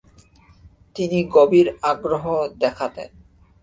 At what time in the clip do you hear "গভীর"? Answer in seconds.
1.35-1.67